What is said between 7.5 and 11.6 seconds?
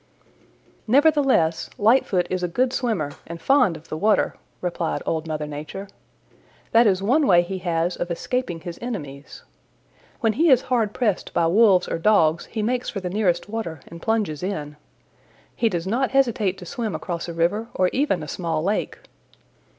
has of escaping his enemies. When he is hard pressed by